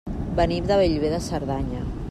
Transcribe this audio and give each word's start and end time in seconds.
Venim 0.39 0.69
de 0.71 0.77
Bellver 0.81 1.13
de 1.15 1.21
Cerdanya. 1.29 1.87